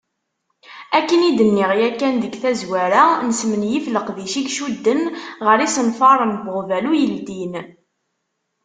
Akken 0.97 1.25
i 1.29 1.31
d-nniɣ 1.37 1.71
yakan 1.79 2.15
deg 2.23 2.33
tazwara, 2.41 3.03
nesmenyif 3.27 3.85
leqdic 3.89 4.33
i 4.37 4.41
icudden 4.47 5.01
ɣer 5.45 5.57
yisenfaren 5.61 6.33
n 6.43 6.49
uɣbalu 6.53 6.93
yeldin. 6.97 7.53